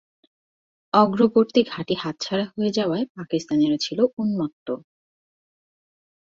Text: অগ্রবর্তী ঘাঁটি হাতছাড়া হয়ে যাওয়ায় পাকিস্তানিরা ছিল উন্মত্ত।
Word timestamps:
অগ্রবর্তী 0.93 1.61
ঘাঁটি 1.63 1.95
হাতছাড়া 1.95 2.45
হয়ে 2.53 2.71
যাওয়ায় 2.71 3.05
পাকিস্তানিরা 3.15 3.77
ছিল 3.77 3.99
উন্মত্ত। 4.17 4.67